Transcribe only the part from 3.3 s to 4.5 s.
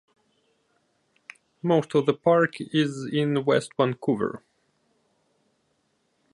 West Vancouver.